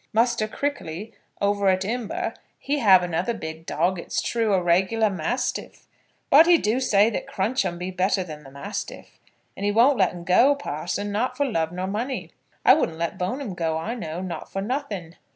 [0.13, 5.85] Muster Crickly, over at Imber, he have another big dog it's true, a reg'lar mastiff,
[6.31, 9.19] but he do say that Crunch'em be better than the mastiff,
[9.55, 12.31] and he won't let 'un go, parson, not for love nor money.
[12.65, 15.17] I wouldn't let Bone'm go, I know; not for nothing."